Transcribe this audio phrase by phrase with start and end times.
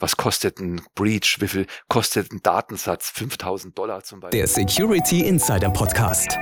[0.00, 1.38] Was kostet ein Breach?
[1.40, 3.10] Wie viel kostet ein Datensatz?
[3.10, 4.38] 5000 Dollar zum Beispiel.
[4.38, 6.38] Der Security Insider Podcast.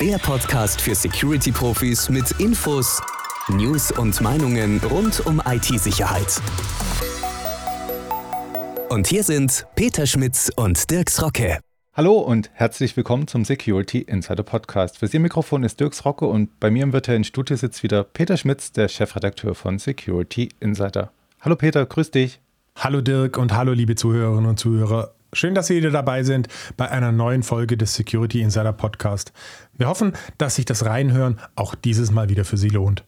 [0.00, 3.02] Der Podcast für Security-Profis mit Infos,
[3.48, 6.40] News und Meinungen rund um IT-Sicherheit.
[8.88, 11.60] Und hier sind Peter Schmitz und Dirks Rocke.
[11.92, 14.96] Hallo und herzlich willkommen zum Security Insider Podcast.
[14.96, 18.04] Für Sie im Mikrofon ist Dirks Rocke und bei mir im virtuellen Studio sitzt wieder
[18.04, 21.12] Peter Schmitz, der Chefredakteur von Security Insider.
[21.40, 22.40] Hallo Peter, grüß dich.
[22.76, 25.14] Hallo Dirk und hallo liebe Zuhörerinnen und Zuhörer.
[25.34, 29.32] Schön, dass Sie wieder dabei sind bei einer neuen Folge des Security Insider Podcast.
[29.74, 33.04] Wir hoffen, dass sich das Reinhören auch dieses Mal wieder für Sie lohnt.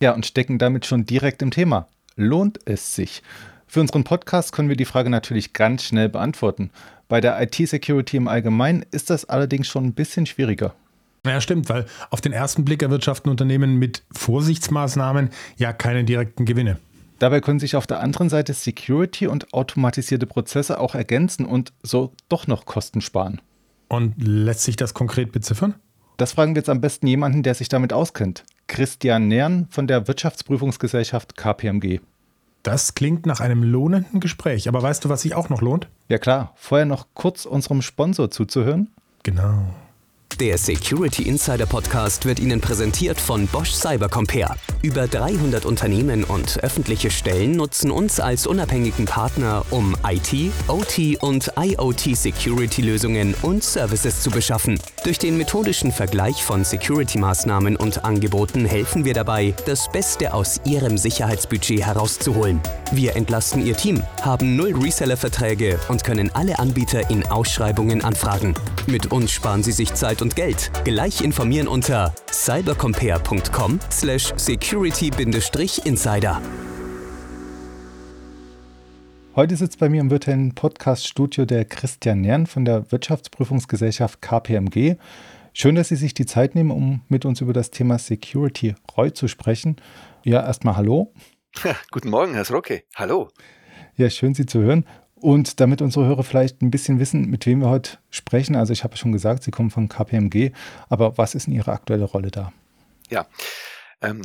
[0.00, 1.88] Ja, und stecken damit schon direkt im Thema.
[2.14, 3.22] Lohnt es sich?
[3.66, 6.70] Für unseren Podcast können wir die Frage natürlich ganz schnell beantworten.
[7.08, 10.74] Bei der IT-Security im Allgemeinen ist das allerdings schon ein bisschen schwieriger.
[11.26, 16.78] Ja, stimmt, weil auf den ersten Blick erwirtschaften Unternehmen mit Vorsichtsmaßnahmen ja keine direkten Gewinne.
[17.22, 22.14] Dabei können sich auf der anderen Seite Security und automatisierte Prozesse auch ergänzen und so
[22.28, 23.40] doch noch Kosten sparen.
[23.86, 25.76] Und lässt sich das konkret beziffern?
[26.16, 28.42] Das fragen wir jetzt am besten jemanden, der sich damit auskennt.
[28.66, 32.00] Christian Nern von der Wirtschaftsprüfungsgesellschaft KPMG.
[32.64, 35.86] Das klingt nach einem lohnenden Gespräch, aber weißt du, was sich auch noch lohnt?
[36.08, 38.88] Ja klar, vorher noch kurz unserem Sponsor zuzuhören.
[39.22, 39.72] Genau.
[40.42, 44.56] Der Security Insider Podcast wird Ihnen präsentiert von Bosch Cybercompare.
[44.82, 51.52] Über 300 Unternehmen und öffentliche Stellen nutzen uns als unabhängigen Partner, um IT, OT und
[51.56, 54.80] IoT Security Lösungen und Services zu beschaffen.
[55.04, 60.98] Durch den methodischen Vergleich von Security-Maßnahmen und Angeboten helfen wir dabei, das Beste aus Ihrem
[60.98, 62.60] Sicherheitsbudget herauszuholen.
[62.90, 68.54] Wir entlasten Ihr Team, haben null Reseller-Verträge und können alle Anbieter in Ausschreibungen anfragen.
[68.88, 70.70] Mit uns sparen Sie sich Zeit und Geld.
[70.84, 76.42] Gleich informieren unter cybercompare.com slash security-insider.
[79.34, 84.96] Heute sitzt bei mir im virtuellen Podcast-Studio der Christian Nern von der Wirtschaftsprüfungsgesellschaft KPMG.
[85.54, 89.12] Schön, dass Sie sich die Zeit nehmen, um mit uns über das Thema Security Roy
[89.12, 89.76] zu sprechen.
[90.22, 91.12] Ja, erstmal hallo.
[91.64, 92.84] Ja, guten Morgen, Herr Srocke.
[92.94, 93.30] Hallo.
[93.96, 94.84] Ja, schön, Sie zu hören.
[95.22, 98.82] Und damit unsere Hörer vielleicht ein bisschen wissen, mit wem wir heute sprechen, also ich
[98.82, 100.50] habe schon gesagt, Sie kommen von KPMG,
[100.88, 102.52] aber was ist denn Ihre aktuelle Rolle da?
[103.08, 103.26] Ja,
[104.00, 104.22] ähm,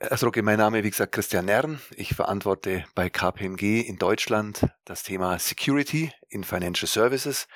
[0.00, 1.80] also okay, mein Name, wie gesagt, Christian Nern.
[1.94, 7.46] Ich verantworte bei KPMG in Deutschland das Thema Security in Financial Services.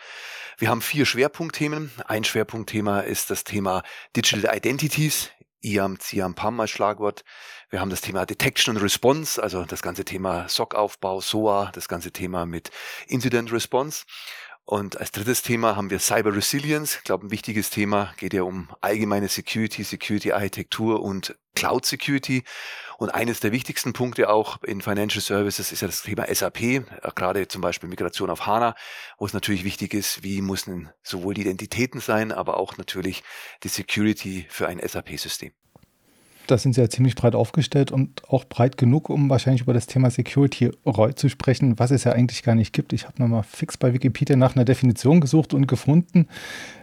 [0.58, 1.90] Wir haben vier Schwerpunktthemen.
[2.06, 3.82] Ein Schwerpunktthema ist das Thema
[4.14, 5.30] Digital Identities
[5.64, 7.24] IAM, CIAM, PAM als Schlagwort.
[7.70, 12.12] Wir haben das Thema Detection und Response, also das ganze Thema SOC-Aufbau, SOA, das ganze
[12.12, 12.70] Thema mit
[13.08, 14.04] Incident Response.
[14.66, 16.96] Und als drittes Thema haben wir Cyber Resilience.
[16.96, 22.44] Ich glaube, ein wichtiges Thema geht ja um allgemeine Security, Security Architektur und Cloud Security.
[22.96, 26.82] Und eines der wichtigsten Punkte auch in Financial Services ist ja das Thema SAP, äh,
[27.14, 28.74] gerade zum Beispiel Migration auf HANA,
[29.18, 33.22] wo es natürlich wichtig ist, wie müssen sowohl die Identitäten sein, aber auch natürlich
[33.64, 35.52] die Security für ein SAP-System.
[36.46, 39.86] Da sind Sie ja ziemlich breit aufgestellt und auch breit genug, um wahrscheinlich über das
[39.86, 40.70] Thema Security
[41.14, 42.92] zu sprechen, was es ja eigentlich gar nicht gibt.
[42.92, 46.28] Ich habe nochmal fix bei Wikipedia nach einer Definition gesucht und gefunden,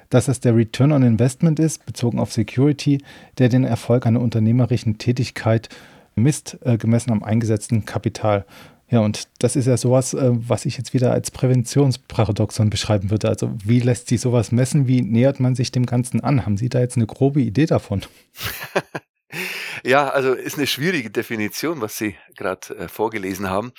[0.09, 3.03] dass es der Return on Investment ist, bezogen auf Security,
[3.37, 5.69] der den Erfolg einer unternehmerischen Tätigkeit
[6.15, 8.45] misst, äh, gemessen am eingesetzten Kapital.
[8.89, 13.29] Ja, und das ist ja sowas, äh, was ich jetzt wieder als Präventionsparadoxon beschreiben würde.
[13.29, 14.85] Also wie lässt sich sowas messen?
[14.87, 16.45] Wie nähert man sich dem Ganzen an?
[16.45, 18.01] Haben Sie da jetzt eine grobe Idee davon?
[19.83, 23.71] Ja, also ist eine schwierige Definition, was Sie gerade äh, vorgelesen haben.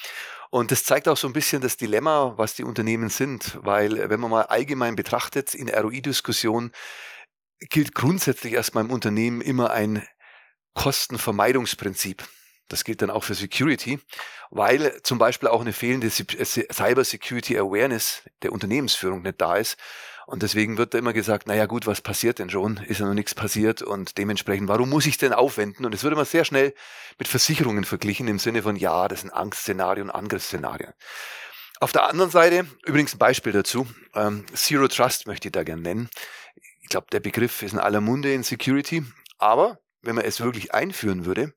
[0.51, 4.11] Und das zeigt auch so ein bisschen das Dilemma, was die Unternehmen sind, weil äh,
[4.11, 6.73] wenn man mal allgemein betrachtet, in ROI-Diskussion
[7.71, 10.07] gilt grundsätzlich erstmal im Unternehmen immer ein
[10.75, 12.25] Kostenvermeidungsprinzip.
[12.69, 13.99] Das gilt dann auch für Security,
[14.51, 19.77] weil zum Beispiel auch eine fehlende Cyber Security Awareness der Unternehmensführung nicht da ist.
[20.27, 22.77] Und deswegen wird da immer gesagt, naja gut, was passiert denn schon?
[22.79, 25.85] Ist ja noch nichts passiert und dementsprechend, warum muss ich denn aufwenden?
[25.85, 26.75] Und es wird immer sehr schnell
[27.19, 30.93] mit Versicherungen verglichen im Sinne von, ja, das sind Angstszenarien und Angriffsszenarien.
[31.81, 35.83] Auf der anderen Seite, übrigens ein Beispiel dazu, ähm, Zero Trust möchte ich da gerne
[35.83, 36.09] nennen.
[36.81, 39.05] Ich glaube, der Begriff ist in aller Munde in Security,
[39.39, 41.55] aber wenn man es wirklich einführen würde,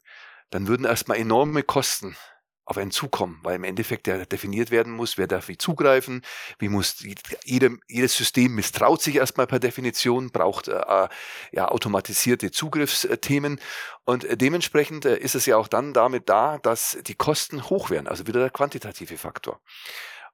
[0.50, 2.16] dann würden erstmal enorme Kosten
[2.66, 6.24] auf einen zukommen, weil im Endeffekt ja definiert werden muss, wer darf wie zugreifen,
[6.58, 7.06] wie muss
[7.44, 11.08] jedem, jedes System misstraut sich erstmal per Definition, braucht äh, äh
[11.52, 13.60] ja automatisierte Zugriffsthemen
[14.04, 17.92] und äh, dementsprechend äh, ist es ja auch dann damit da, dass die Kosten hoch
[17.92, 19.62] werden, also wieder der quantitative Faktor.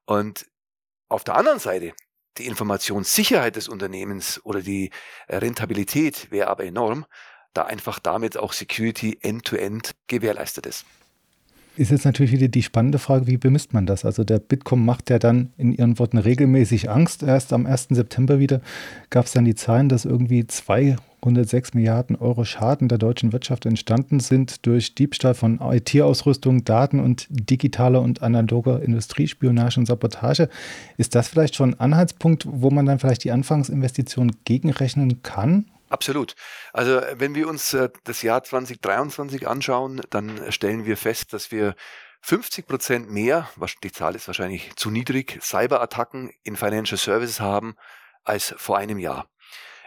[0.05, 0.45] Und
[1.09, 1.93] auf der anderen Seite
[2.37, 4.91] die Informationssicherheit des Unternehmens oder die
[5.27, 7.05] Rentabilität wäre aber enorm,
[7.53, 10.85] da einfach damit auch Security end-to-end -End gewährleistet ist.
[11.77, 14.03] Ist jetzt natürlich wieder die spannende Frage, wie bemisst man das?
[14.03, 17.23] Also der Bitkom macht ja dann in ihren Worten regelmäßig Angst.
[17.23, 17.87] Erst am 1.
[17.91, 18.59] September wieder
[19.09, 24.19] gab es dann die Zahlen, dass irgendwie 206 Milliarden Euro Schaden der deutschen Wirtschaft entstanden
[24.19, 30.49] sind durch Diebstahl von IT-Ausrüstung, Daten und digitaler und analoger Industriespionage und Sabotage.
[30.97, 35.67] Ist das vielleicht schon ein Anhaltspunkt, wo man dann vielleicht die Anfangsinvestition gegenrechnen kann?
[35.91, 36.35] Absolut.
[36.71, 41.75] Also wenn wir uns äh, das Jahr 2023 anschauen, dann stellen wir fest, dass wir
[42.21, 43.49] 50 Prozent mehr,
[43.83, 47.75] die Zahl ist wahrscheinlich zu niedrig, Cyberattacken in Financial Services haben
[48.23, 49.27] als vor einem Jahr.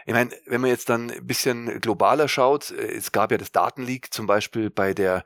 [0.05, 3.51] Ich meine, wenn man jetzt dann ein bisschen globaler schaut, äh, es gab ja das
[3.51, 5.25] Datenleak zum Beispiel bei der,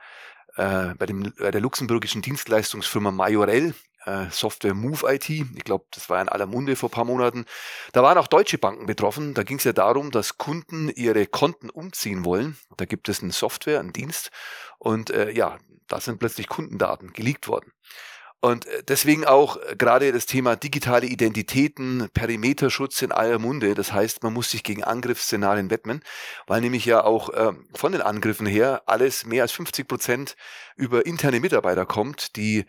[0.56, 3.89] äh, bei, dem, bei der luxemburgischen Dienstleistungsfirma Majorel, äh,
[4.32, 5.30] Software Move IT.
[5.30, 7.46] Ich glaube, das war in aller Munde vor ein paar Monaten.
[7.92, 9.34] Da waren auch deutsche Banken betroffen.
[9.34, 12.58] Da ging es ja darum, dass Kunden ihre Konten umziehen wollen.
[12.78, 14.32] Da gibt es eine Software, einen Dienst.
[14.78, 15.58] Und äh, ja,
[15.88, 17.74] da sind plötzlich Kundendaten geleakt worden.
[18.42, 23.76] Und äh, deswegen auch äh, gerade das Thema digitale Identitäten, Perimeterschutz in aller Munde.
[23.76, 26.02] Das heißt, man muss sich gegen Angriffsszenarien widmen,
[26.48, 30.36] weil nämlich ja auch äh, von den Angriffen her alles mehr als 50 Prozent
[30.78, 32.66] über interne Mitarbeiter kommt, die äh,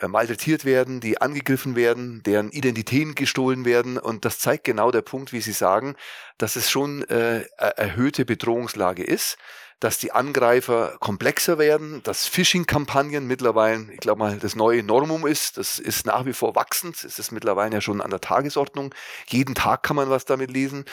[0.00, 3.98] malträtiert werden, die angegriffen werden, deren Identitäten gestohlen werden.
[3.98, 5.96] Und das zeigt genau der Punkt, wie Sie sagen,
[6.38, 9.38] dass es schon äh, erhöhte Bedrohungslage ist,
[9.80, 15.58] dass die Angreifer komplexer werden, dass Phishing-Kampagnen mittlerweile, ich glaube mal, das neue Normum ist.
[15.58, 17.04] Das ist nach wie vor wachsend.
[17.04, 18.94] Es ist mittlerweile ja schon an der Tagesordnung.
[19.26, 20.84] Jeden Tag kann man was damit lesen.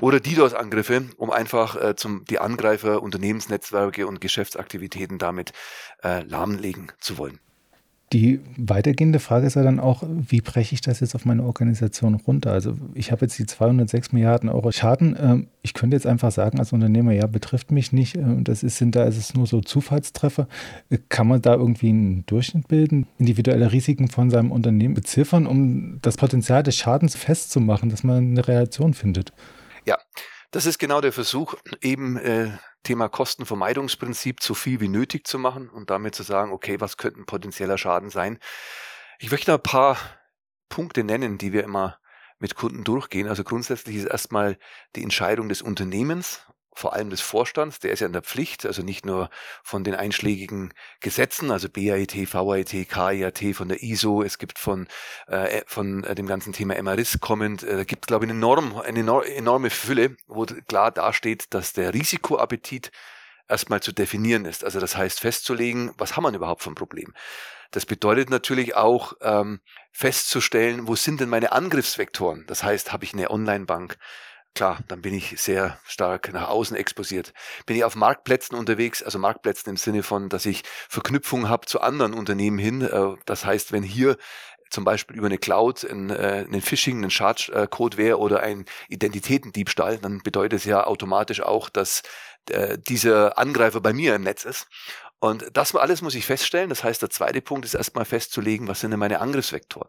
[0.00, 5.52] Oder DDoS-Angriffe, um einfach äh, zum, die Angreifer, Unternehmensnetzwerke und Geschäftsaktivitäten damit
[6.02, 7.40] äh, lahmlegen zu wollen.
[8.12, 12.14] Die weitergehende Frage ist ja dann auch, wie breche ich das jetzt auf meine Organisation
[12.14, 12.52] runter?
[12.52, 15.16] Also ich habe jetzt die 206 Milliarden Euro Schaden.
[15.18, 18.16] Ähm, ich könnte jetzt einfach sagen als Unternehmer, ja, betrifft mich nicht.
[18.16, 20.46] Ähm, das ist, sind da ist es nur so Zufallstreffer.
[20.90, 25.98] Äh, kann man da irgendwie einen Durchschnitt bilden, individuelle Risiken von seinem Unternehmen beziffern, um
[26.02, 29.32] das Potenzial des Schadens festzumachen, dass man eine Reaktion findet?
[29.86, 29.98] Ja,
[30.52, 32.50] das ist genau der Versuch, eben äh,
[32.84, 37.20] Thema Kostenvermeidungsprinzip so viel wie nötig zu machen und damit zu sagen, okay, was könnte
[37.20, 38.38] ein potenzieller Schaden sein?
[39.18, 39.96] Ich möchte ein paar
[40.68, 41.98] Punkte nennen, die wir immer
[42.38, 43.28] mit Kunden durchgehen.
[43.28, 44.58] Also grundsätzlich ist erstmal
[44.96, 48.82] die Entscheidung des Unternehmens vor allem des Vorstands, der ist ja in der Pflicht, also
[48.82, 49.30] nicht nur
[49.62, 54.88] von den einschlägigen Gesetzen, also BAIT, VAIT, KIAT, von der ISO, es gibt von,
[55.26, 58.38] äh, von äh, dem ganzen Thema MRIS kommend, äh, da gibt es, glaube ich, eine,
[58.38, 62.90] Norm, eine enorme Fülle, wo klar dasteht, dass der Risikoappetit
[63.48, 64.64] erstmal zu definieren ist.
[64.64, 67.12] Also das heißt festzulegen, was haben wir überhaupt für ein Problem.
[67.70, 69.60] Das bedeutet natürlich auch ähm,
[69.90, 72.44] festzustellen, wo sind denn meine Angriffsvektoren.
[72.46, 73.98] Das heißt, habe ich eine Online-Bank,
[74.54, 77.32] klar, dann bin ich sehr stark nach außen exposiert.
[77.66, 81.80] Bin ich auf Marktplätzen unterwegs, also Marktplätzen im Sinne von, dass ich Verknüpfungen habe zu
[81.80, 82.82] anderen Unternehmen hin.
[82.82, 84.16] Äh, das heißt, wenn hier
[84.70, 90.22] zum Beispiel über eine Cloud ein, äh, Phishing, ein Charge-Code wäre oder ein Identitätendiebstahl, dann
[90.22, 92.02] bedeutet es ja automatisch auch, dass
[92.50, 94.66] äh, dieser Angreifer bei mir im Netz ist.
[95.20, 96.68] Und das alles muss ich feststellen.
[96.68, 99.88] Das heißt, der zweite Punkt ist erstmal festzulegen, was sind denn meine Angriffsvektoren.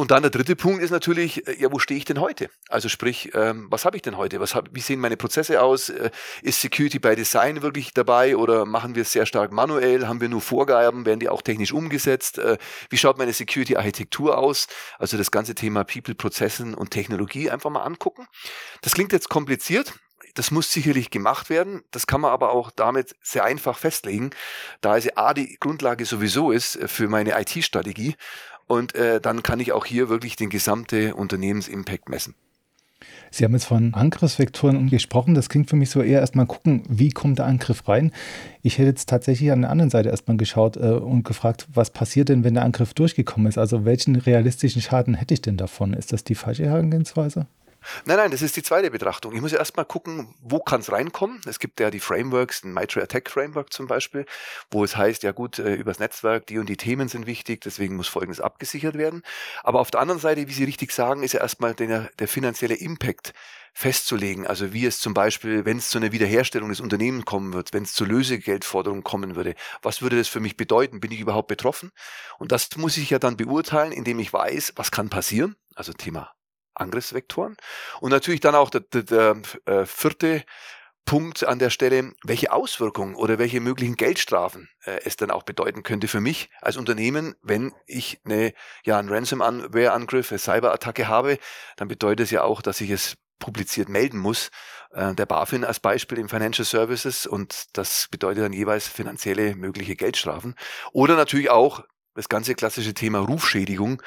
[0.00, 2.48] Und dann der dritte Punkt ist natürlich, äh, ja, wo stehe ich denn heute?
[2.70, 4.40] Also sprich, ähm, was habe ich denn heute?
[4.40, 5.90] Was hab, wie sehen meine Prozesse aus?
[5.90, 6.10] Äh,
[6.40, 10.08] ist Security by Design wirklich dabei oder machen wir es sehr stark manuell?
[10.08, 11.04] Haben wir nur Vorgaben?
[11.04, 12.38] Werden die auch technisch umgesetzt?
[12.38, 12.56] Äh,
[12.88, 14.68] wie schaut meine Security-Architektur aus?
[14.98, 18.26] Also das ganze Thema People, Prozessen und Technologie einfach mal angucken.
[18.80, 19.92] Das klingt jetzt kompliziert,
[20.34, 21.82] das muss sicherlich gemacht werden.
[21.90, 24.30] Das kann man aber auch damit sehr einfach festlegen,
[24.80, 28.16] da es A die Grundlage sowieso ist für meine IT-Strategie
[28.70, 32.36] und äh, dann kann ich auch hier wirklich den gesamten Unternehmensimpact messen.
[33.32, 35.34] Sie haben jetzt von Angriffsvektoren gesprochen.
[35.34, 38.12] Das klingt für mich so eher erstmal gucken, wie kommt der Angriff rein.
[38.62, 42.28] Ich hätte jetzt tatsächlich an der anderen Seite erstmal geschaut äh, und gefragt, was passiert
[42.28, 43.58] denn, wenn der Angriff durchgekommen ist?
[43.58, 45.92] Also welchen realistischen Schaden hätte ich denn davon?
[45.92, 47.48] Ist das die falsche Herangehensweise?
[48.04, 49.34] Nein, nein, das ist die zweite Betrachtung.
[49.34, 51.40] Ich muss ja erstmal gucken, wo kann es reinkommen.
[51.46, 54.26] Es gibt ja die Frameworks, ein Mitre Attack Framework zum Beispiel,
[54.70, 57.96] wo es heißt, ja gut, äh, übers Netzwerk, die und die Themen sind wichtig, deswegen
[57.96, 59.22] muss Folgendes abgesichert werden.
[59.62, 62.74] Aber auf der anderen Seite, wie Sie richtig sagen, ist ja erstmal der, der finanzielle
[62.74, 63.32] Impact
[63.72, 64.46] festzulegen.
[64.46, 67.84] Also wie es zum Beispiel, wenn es zu einer Wiederherstellung des Unternehmens kommen wird, wenn
[67.84, 71.00] es zu Lösegeldforderungen kommen würde, was würde das für mich bedeuten?
[71.00, 71.92] Bin ich überhaupt betroffen?
[72.38, 75.56] Und das muss ich ja dann beurteilen, indem ich weiß, was kann passieren.
[75.74, 76.32] Also Thema
[76.80, 77.56] Angriffsvektoren.
[78.00, 80.44] Und natürlich dann auch der, der, der äh, vierte
[81.04, 85.82] Punkt an der Stelle, welche Auswirkungen oder welche möglichen Geldstrafen äh, es dann auch bedeuten
[85.82, 88.52] könnte für mich als Unternehmen, wenn ich eine,
[88.84, 91.38] ja, einen Ransomware-Angriff, eine Cyberattacke habe,
[91.76, 94.50] dann bedeutet es ja auch, dass ich es publiziert melden muss.
[94.92, 99.96] Äh, der BaFin als Beispiel im Financial Services und das bedeutet dann jeweils finanzielle mögliche
[99.96, 100.54] Geldstrafen.
[100.92, 101.82] Oder natürlich auch
[102.14, 104.02] das ganze klassische Thema Rufschädigung,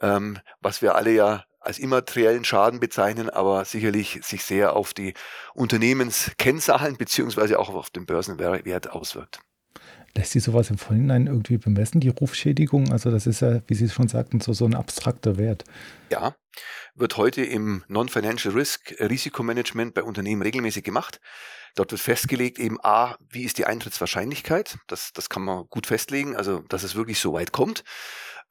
[0.00, 5.14] ähm, was wir alle ja als immateriellen Schaden bezeichnen, aber sicherlich sich sehr auf die
[5.54, 9.40] Unternehmenskennzahlen beziehungsweise auch auf den Börsenwert auswirkt.
[10.14, 12.90] Lässt sich sowas im Vorhinein irgendwie bemessen, die Rufschädigung?
[12.90, 15.64] Also das ist ja, wie Sie schon sagten, so, so ein abstrakter Wert.
[16.10, 16.34] Ja,
[16.94, 21.20] wird heute im Non-Financial Risk Risikomanagement bei Unternehmen regelmäßig gemacht.
[21.74, 24.78] Dort wird festgelegt eben A, wie ist die Eintrittswahrscheinlichkeit?
[24.86, 27.84] Das, das kann man gut festlegen, also dass es wirklich so weit kommt.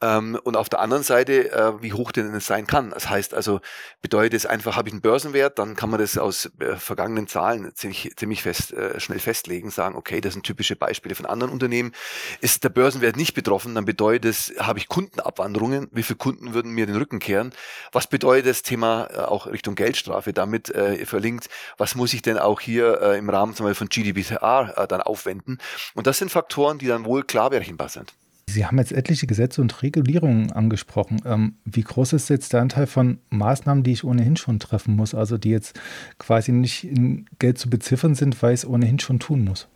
[0.01, 2.89] Ähm, und auf der anderen Seite, äh, wie hoch denn es sein kann.
[2.89, 3.61] Das heißt also,
[4.01, 7.73] bedeutet es einfach, habe ich einen Börsenwert, dann kann man das aus äh, vergangenen Zahlen
[7.75, 11.93] ziemlich, ziemlich fest, äh, schnell festlegen, sagen, okay, das sind typische Beispiele von anderen Unternehmen.
[12.41, 16.71] Ist der Börsenwert nicht betroffen, dann bedeutet es, habe ich Kundenabwanderungen, wie viele Kunden würden
[16.71, 17.53] mir den Rücken kehren?
[17.93, 21.47] Was bedeutet das Thema äh, auch Richtung Geldstrafe damit äh, verlinkt?
[21.77, 25.01] Was muss ich denn auch hier äh, im Rahmen zum Beispiel von GDPR äh, dann
[25.01, 25.59] aufwenden?
[25.93, 28.13] Und das sind Faktoren, die dann wohl klar berechenbar sind.
[28.47, 31.21] Sie haben jetzt etliche Gesetze und Regulierungen angesprochen.
[31.25, 35.13] Ähm, wie groß ist jetzt der Anteil von Maßnahmen, die ich ohnehin schon treffen muss,
[35.13, 35.79] also die jetzt
[36.19, 39.67] quasi nicht in Geld zu beziffern sind, weil ich es ohnehin schon tun muss?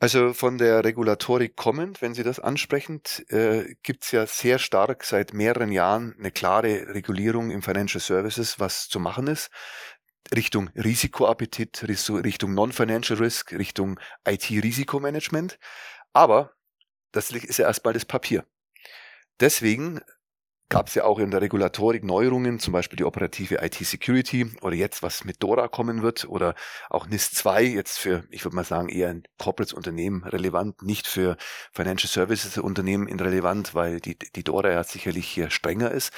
[0.00, 5.04] Also von der Regulatorik kommend, wenn Sie das ansprechen, äh, gibt es ja sehr stark
[5.04, 9.50] seit mehreren Jahren eine klare Regulierung im Financial Services, was zu machen ist.
[10.34, 15.60] Richtung Risikoappetit, Richtung Non-Financial Risk, Richtung IT-Risikomanagement.
[16.12, 16.52] Aber
[17.12, 18.44] das ist ja erstmal das Papier.
[19.40, 20.00] Deswegen
[20.72, 25.02] gab es ja auch in der Regulatorik Neuerungen, zum Beispiel die operative IT-Security oder jetzt,
[25.02, 26.54] was mit DORA kommen wird oder
[26.88, 31.36] auch NIS 2, jetzt für, ich würde mal sagen, eher ein Corporates-Unternehmen relevant, nicht für
[31.72, 36.10] Financial Services-Unternehmen relevant, weil die, die DORA ja sicherlich hier strenger ist,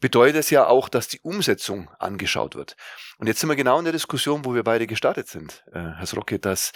[0.00, 2.76] bedeutet es ja auch, dass die Umsetzung angeschaut wird.
[3.18, 6.06] Und jetzt sind wir genau in der Diskussion, wo wir beide gestartet sind, äh, Herr
[6.06, 6.72] Srocke, dass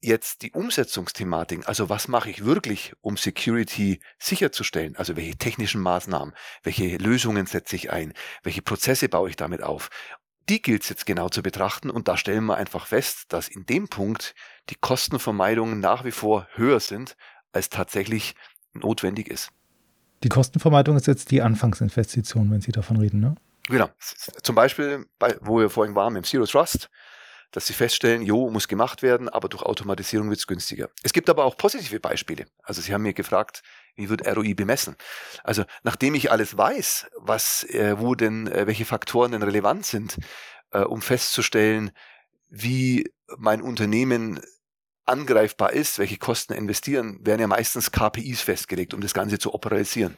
[0.00, 6.34] jetzt die Umsetzungsthematik, also was mache ich wirklich, um Security sicherzustellen, also welche technischen Maßnahmen,
[6.62, 9.90] welche Lösungen setze ich ein, welche Prozesse baue ich damit auf,
[10.48, 13.66] die gilt es jetzt genau zu betrachten und da stellen wir einfach fest, dass in
[13.66, 14.34] dem Punkt
[14.68, 17.16] die Kostenvermeidungen nach wie vor höher sind,
[17.52, 18.34] als tatsächlich
[18.72, 19.50] notwendig ist.
[20.22, 23.34] Die Kostenvermeidung ist jetzt die Anfangsinvestition, wenn Sie davon reden, ne?
[23.68, 23.88] Genau.
[24.42, 26.90] Zum Beispiel, bei, wo wir vorhin waren im Zero Trust,
[27.52, 30.88] dass sie feststellen, jo, muss gemacht werden, aber durch Automatisierung wird es günstiger.
[31.02, 32.46] Es gibt aber auch positive Beispiele.
[32.62, 33.62] Also Sie haben mir gefragt,
[33.96, 34.96] wie wird ROI bemessen?
[35.42, 40.18] Also nachdem ich alles weiß, was, äh, wo denn, äh, welche Faktoren denn relevant sind,
[40.70, 41.90] äh, um festzustellen,
[42.48, 44.40] wie mein Unternehmen
[45.10, 50.16] angreifbar ist, welche Kosten investieren, werden ja meistens KPIs festgelegt, um das Ganze zu operalisieren.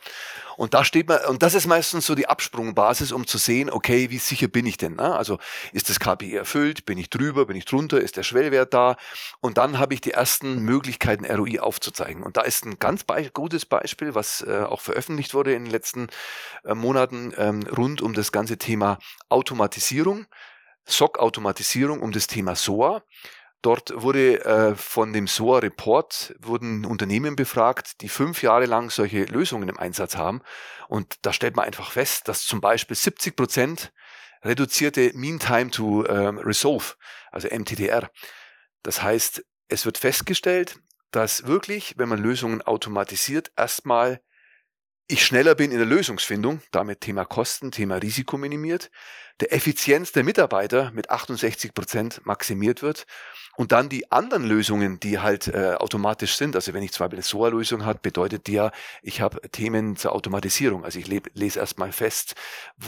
[0.57, 4.11] Und da steht man, und das ist meistens so die Absprungbasis, um zu sehen, okay,
[4.11, 4.97] wie sicher bin ich denn?
[4.97, 5.15] Ne?
[5.17, 5.39] Also
[5.73, 6.85] ist das KPI erfüllt?
[6.85, 7.47] Bin ich drüber?
[7.47, 8.01] Bin ich drunter?
[8.01, 8.97] Ist der Schwellwert da?
[9.41, 12.23] Und dann habe ich die ersten Möglichkeiten, ROI aufzuzeigen.
[12.23, 15.73] Und da ist ein ganz be gutes Beispiel, was äh, auch veröffentlicht wurde in den
[15.73, 16.09] letzten
[16.65, 20.27] äh, Monaten ähm, rund um das ganze Thema Automatisierung.
[20.85, 23.03] SOC-Automatisierung um das Thema SOA.
[23.63, 29.25] Dort wurde äh, von dem SOA Report wurden Unternehmen befragt, die fünf Jahre lang solche
[29.25, 30.43] Lösungen im Einsatz haben.
[30.89, 33.93] Und da stellt man einfach fest, dass zum Beispiel 70 Prozent
[34.43, 36.95] reduzierte Mean Time to ähm, Resolve,
[37.31, 38.11] also MTTR.
[38.83, 40.81] Das heißt, es wird festgestellt,
[41.13, 44.21] dass wirklich, wenn man Lösungen automatisiert, erstmal
[45.07, 48.91] ich schneller bin in der Lösungsfindung, damit Thema Kosten, Thema Risiko minimiert,
[49.43, 53.07] der Effizienz der Mitarbeiter mit 68 Prozent maximiert wird
[53.57, 56.57] und dann die anderen Lösungen, die halt äh, automatisch sind.
[56.57, 58.73] Also wenn ich zum Beispiel eine SOA-Lösung habe, bedeutet die ja,
[59.03, 60.85] ich habe Themen zur Automatisierung.
[60.85, 62.35] Also ich lese erstmal fest,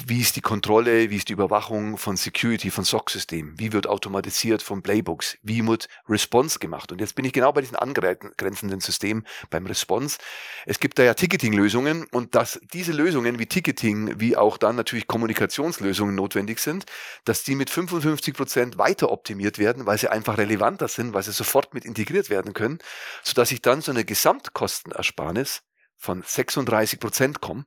[0.07, 4.63] wie ist die Kontrolle, wie ist die Überwachung von Security, von SOC-Systemen, wie wird automatisiert
[4.63, 6.93] von Playbooks, wie wird Response gemacht.
[6.93, 10.19] Und jetzt bin ich genau bei diesen angrenzenden Systemen beim Response.
[10.65, 15.09] Es gibt da ja Ticketing-Lösungen und dass diese Lösungen wie Ticketing, wie auch dann natürlich
[15.09, 16.87] Kommunikationslösungen notwendig sind,
[17.25, 21.33] dass die mit 55 Prozent weiter optimiert werden, weil sie einfach relevanter sind, weil sie
[21.33, 22.79] sofort mit integriert werden können,
[23.23, 25.63] sodass ich dann zu einer Gesamtkostenersparnis
[25.97, 27.65] von 36 Prozent komme.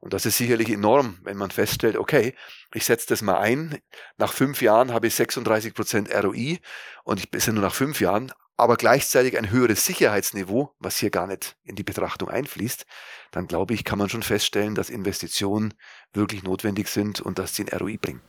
[0.00, 2.34] Und das ist sicherlich enorm, wenn man feststellt, okay,
[2.72, 3.78] ich setze das mal ein,
[4.16, 6.58] nach fünf Jahren habe ich 36 Prozent ROI
[7.04, 11.26] und ich bin nur nach fünf Jahren, aber gleichzeitig ein höheres Sicherheitsniveau, was hier gar
[11.26, 12.84] nicht in die Betrachtung einfließt,
[13.30, 15.74] dann glaube ich, kann man schon feststellen, dass Investitionen
[16.12, 18.20] wirklich notwendig sind und dass sie ein ROI bringen.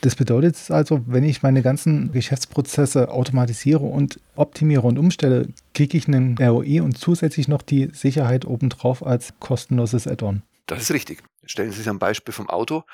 [0.00, 6.06] Das bedeutet also, wenn ich meine ganzen Geschäftsprozesse automatisiere und optimiere und umstelle, kriege ich
[6.06, 10.42] einen ROI und zusätzlich noch die Sicherheit obendrauf als kostenloses Add-on.
[10.66, 11.22] Das ist richtig.
[11.46, 12.84] Stellen Sie sich ein Beispiel vom Auto.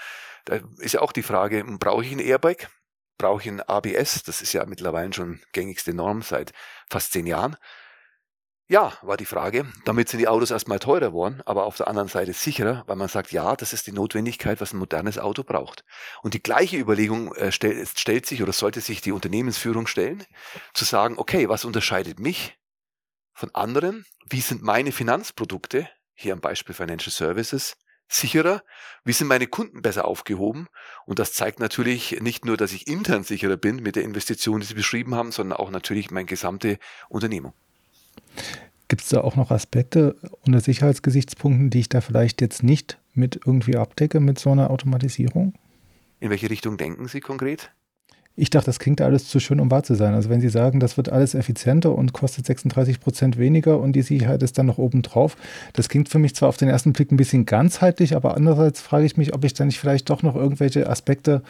[0.44, 2.68] Da ist ja auch die Frage, brauche ich ein Airbag?
[3.20, 4.22] Brauche ich ein ABS?
[4.22, 6.54] Das ist ja mittlerweile schon gängigste Norm seit
[6.88, 7.54] fast zehn Jahren.
[8.66, 9.70] Ja, war die Frage.
[9.84, 13.08] Damit sind die Autos erstmal teurer geworden, aber auf der anderen Seite sicherer, weil man
[13.08, 15.84] sagt, ja, das ist die Notwendigkeit, was ein modernes Auto braucht.
[16.22, 20.24] Und die gleiche Überlegung äh, stell, stellt sich oder sollte sich die Unternehmensführung stellen,
[20.72, 22.56] zu sagen, okay, was unterscheidet mich
[23.34, 24.06] von anderen?
[24.30, 27.76] Wie sind meine Finanzprodukte, hier am Beispiel Financial Services,
[28.10, 28.62] sicherer?
[29.04, 30.66] Wie sind meine Kunden besser aufgehoben?
[31.06, 34.66] Und das zeigt natürlich nicht nur, dass ich intern sicherer bin mit der Investition, die
[34.66, 37.52] Sie beschrieben haben, sondern auch natürlich meine gesamte Unternehmung.
[38.88, 43.40] Gibt es da auch noch Aspekte unter Sicherheitsgesichtspunkten, die ich da vielleicht jetzt nicht mit
[43.46, 45.54] irgendwie abdecke mit so einer Automatisierung?
[46.18, 47.70] In welche Richtung denken Sie konkret?
[48.36, 50.14] Ich dachte, das klingt alles zu schön, um wahr zu sein.
[50.14, 54.02] Also wenn Sie sagen, das wird alles effizienter und kostet 36 Prozent weniger und die
[54.02, 55.36] Sicherheit ist dann noch oben drauf,
[55.72, 59.04] das klingt für mich zwar auf den ersten Blick ein bisschen ganzheitlich, aber andererseits frage
[59.04, 61.42] ich mich, ob ich dann nicht vielleicht doch noch irgendwelche Aspekte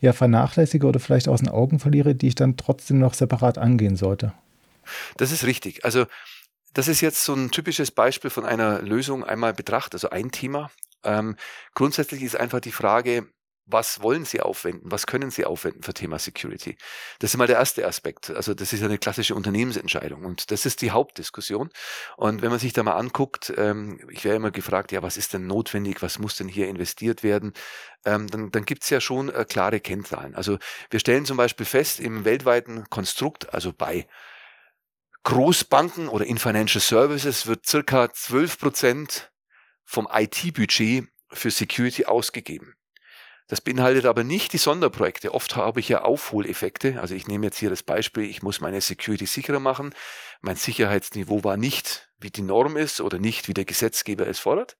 [0.00, 3.96] ja vernachlässige oder vielleicht aus den Augen verliere, die ich dann trotzdem noch separat angehen
[3.96, 4.32] sollte.
[5.16, 5.84] Das ist richtig.
[5.84, 6.06] Also
[6.74, 10.70] das ist jetzt so ein typisches Beispiel von einer Lösung einmal betrachtet, also ein Thema.
[11.04, 11.36] Ähm,
[11.74, 13.26] grundsätzlich ist einfach die Frage,
[13.66, 14.90] was wollen Sie aufwenden?
[14.90, 16.76] Was können Sie aufwenden für Thema Security?
[17.18, 18.30] Das ist mal der erste Aspekt.
[18.30, 21.70] Also das ist eine klassische Unternehmensentscheidung und das ist die Hauptdiskussion.
[22.16, 25.34] Und wenn man sich da mal anguckt, ähm, ich werde immer gefragt, ja, was ist
[25.34, 26.00] denn notwendig?
[26.00, 27.52] Was muss denn hier investiert werden?
[28.04, 30.36] Ähm, dann, dann gibt es ja schon äh, klare Kennzahlen.
[30.36, 30.58] Also
[30.90, 34.06] wir stellen zum Beispiel fest, im weltweiten Konstrukt, also bei
[35.24, 39.32] Großbanken oder in Financial Services wird circa 12 Prozent
[39.84, 42.76] vom IT-Budget für Security ausgegeben.
[43.48, 45.32] Das beinhaltet aber nicht die Sonderprojekte.
[45.32, 47.00] Oft habe ich ja Aufholeffekte.
[47.00, 49.94] Also ich nehme jetzt hier das Beispiel, ich muss meine Security sicherer machen.
[50.40, 54.76] Mein Sicherheitsniveau war nicht, wie die Norm ist oder nicht, wie der Gesetzgeber es fordert.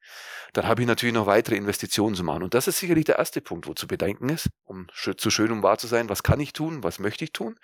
[0.52, 2.42] Dann habe ich natürlich noch weitere Investitionen zu machen.
[2.42, 5.62] Und das ist sicherlich der erste Punkt, wo zu bedenken ist, um zu schön, um
[5.62, 7.56] wahr zu sein, was kann ich tun, was möchte ich tun.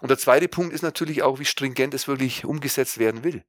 [0.00, 3.44] Und der zweite Punkt ist natürlich auch, wie stringent es wirklich umgesetzt werden will.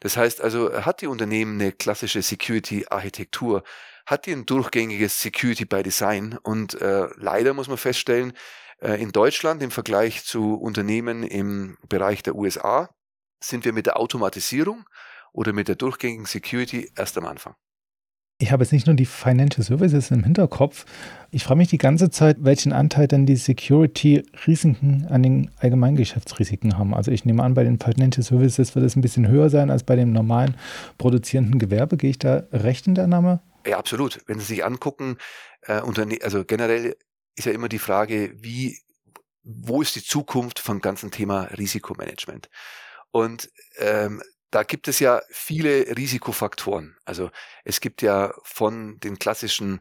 [0.00, 3.62] Das heißt also, hat die Unternehmen eine klassische Security-Architektur?
[4.06, 8.32] Hat die ein durchgängiges Security by Design und äh, leider muss man feststellen,
[8.80, 12.88] äh, in Deutschland im Vergleich zu Unternehmen im Bereich der USA
[13.42, 14.84] sind wir mit der Automatisierung
[15.32, 17.54] oder mit der durchgängigen Security erst am Anfang.
[18.38, 20.84] Ich habe jetzt nicht nur die Financial Services im Hinterkopf.
[21.30, 26.94] Ich frage mich die ganze Zeit, welchen Anteil dann die Security-Risiken an den Allgemeingeschäftsrisiken haben.
[26.94, 29.84] Also ich nehme an, bei den Financial Services wird es ein bisschen höher sein als
[29.84, 30.54] bei dem normalen
[30.98, 31.96] produzierenden Gewerbe.
[31.96, 33.40] Gehe ich da recht in der Annahme?
[33.66, 34.20] Ja, absolut.
[34.26, 35.18] Wenn Sie sich angucken,
[35.62, 35.80] äh,
[36.22, 36.96] also generell
[37.34, 38.78] ist ja immer die Frage, wie,
[39.42, 42.48] wo ist die Zukunft vom ganzen Thema Risikomanagement?
[43.10, 46.96] Und ähm, da gibt es ja viele Risikofaktoren.
[47.04, 47.30] Also
[47.64, 49.80] es gibt ja von den klassischen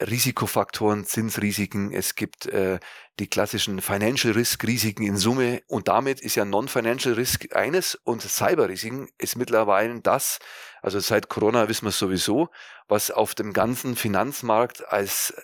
[0.00, 2.78] Risikofaktoren, Zinsrisiken, es gibt äh,
[3.18, 5.62] die klassischen Financial Risk Risiken in Summe.
[5.68, 10.38] Und damit ist ja Non-Financial Risk eines und Cyberrisiken ist mittlerweile das,
[10.82, 12.50] also seit Corona wissen wir es sowieso,
[12.88, 15.34] was auf dem ganzen Finanzmarkt als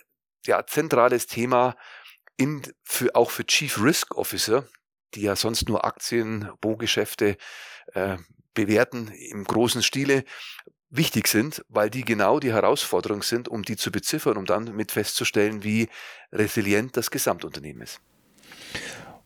[0.45, 1.75] ja, zentrales Thema
[2.37, 4.67] in, für, auch für Chief Risk Officer,
[5.15, 7.37] die ja sonst nur Aktien, Bogeschäfte
[7.93, 8.17] äh,
[8.53, 10.23] bewerten im großen Stile,
[10.95, 14.91] wichtig sind, weil die genau die Herausforderung sind, um die zu beziffern, um dann mit
[14.91, 15.89] festzustellen, wie
[16.31, 17.99] resilient das Gesamtunternehmen ist.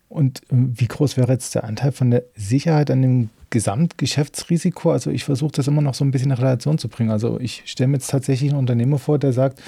[0.09, 4.91] Und ähm, wie groß wäre jetzt der Anteil von der Sicherheit an dem Gesamtgeschäftsrisiko?
[4.91, 7.11] Also ich versuche das immer noch so ein bisschen in Relation zu bringen.
[7.11, 9.61] Also ich stelle mir jetzt tatsächlich einen Unternehmer vor, der sagt,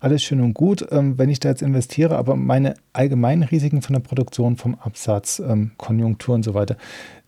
[0.00, 3.94] alles schön und gut, ähm, wenn ich da jetzt investiere, aber meine allgemeinen Risiken von
[3.94, 6.76] der Produktion, vom Absatz, ähm, Konjunktur und so weiter,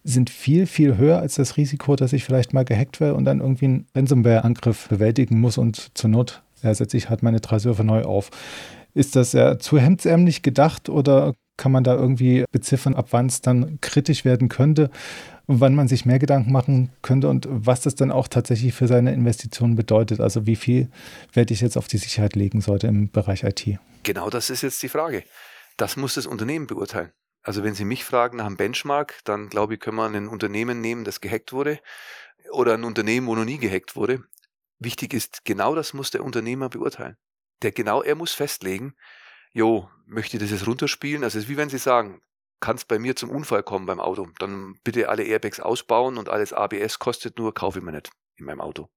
[0.09, 3.41] sind viel, viel höher als das Risiko, dass ich vielleicht mal gehackt werde und dann
[3.41, 7.85] irgendwie einen Ransomware-Angriff bewältigen muss und zur Not ja, setze ich halt meine drei Server
[7.85, 8.31] neu auf.
[8.95, 13.43] Ist das ja zu hemdsärmlich gedacht oder kann man da irgendwie beziffern, ab wann es
[13.43, 14.91] dann kritisch werden könnte,
[15.47, 19.13] wann man sich mehr Gedanken machen könnte und was das dann auch tatsächlich für seine
[19.13, 20.21] Investitionen bedeutet?
[20.21, 20.89] Also wie viel
[21.33, 23.79] Wert ich jetzt auf die Sicherheit legen sollte im Bereich IT?
[24.05, 25.25] Genau das ist jetzt die Frage.
[25.77, 27.11] Das muss das Unternehmen beurteilen.
[27.43, 30.81] Also wenn Sie mich fragen nach einem Benchmark, dann glaube ich, können wir ein Unternehmen
[30.81, 31.81] nehmen, das gehackt wurde
[32.51, 34.25] oder ein Unternehmen, wo noch nie gehackt wurde.
[34.79, 37.17] Wichtig ist, genau das muss der Unternehmer beurteilen.
[37.63, 38.95] Der genau, er muss festlegen,
[39.53, 41.25] jo, möchte ich das jetzt runterspielen?
[41.25, 42.21] Also es ist wie wenn Sie sagen,
[42.61, 46.29] kann es bei mir zum Unfall kommen beim Auto, dann bitte alle Airbags ausbauen und
[46.29, 48.89] alles ABS kostet nur, kaufe ich mir nicht in meinem Auto.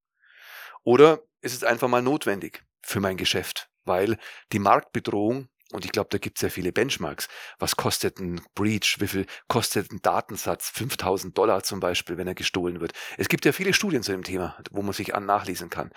[0.83, 4.17] Oder ist es einfach mal notwendig für mein Geschäft, weil
[4.51, 7.27] die Marktbedrohung Und ich glaube, da gibt es ja viele Benchmarks.
[7.57, 8.97] Was kostet ein Breach?
[8.99, 10.69] Wie viel kostet ein Datensatz?
[10.69, 12.93] 5000 Dollar zum Beispiel, wenn er gestohlen wird.
[13.17, 15.91] Es gibt ja viele Studien zu dem Thema, wo man sich an nachlesen kann.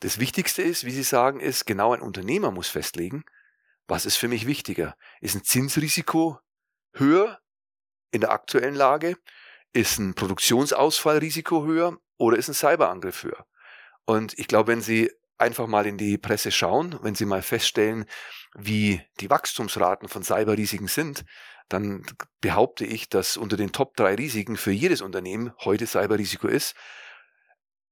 [0.00, 3.24] Das Wichtigste ist, wie Sie sagen, ist, genau ein Unternehmer muss festlegen,
[3.86, 4.96] was ist für mich wichtiger?
[5.20, 6.38] Ist ein Zinsrisiko
[6.94, 7.40] höher
[8.10, 9.16] in der aktuellen Lage?
[9.72, 13.46] Ist ein Produktionsausfallrisiko höher oder ist ein Cyberangriff höher?
[14.06, 18.06] Und ich glaube, wenn Sie einfach mal in die Presse schauen, wenn Sie mal feststellen,
[18.56, 21.24] wie die Wachstumsraten von Cyberrisiken sind,
[21.68, 22.04] dann
[22.40, 26.74] behaupte ich, dass unter den Top drei Risiken für jedes Unternehmen heute Cyberrisiko ist.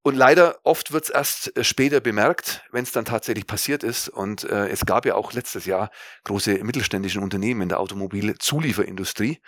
[0.05, 4.09] Und leider oft wird es erst äh, später bemerkt, wenn es dann tatsächlich passiert ist.
[4.09, 5.91] Und äh, es gab ja auch letztes Jahr
[6.25, 9.41] große mittelständische Unternehmen in der Automobilzulieferindustrie,